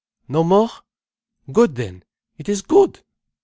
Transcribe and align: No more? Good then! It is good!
No 0.27 0.43
more? 0.43 0.71
Good 1.51 1.75
then! 1.75 2.03
It 2.39 2.49
is 2.49 2.63
good! 2.63 3.03